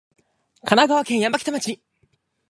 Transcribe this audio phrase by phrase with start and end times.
[0.63, 1.79] 神奈川県山北町